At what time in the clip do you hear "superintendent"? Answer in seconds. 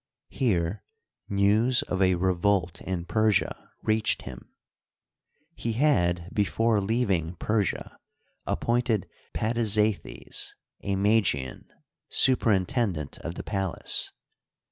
12.09-13.19